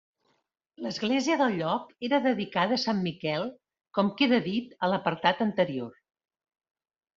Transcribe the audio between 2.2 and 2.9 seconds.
dedicada a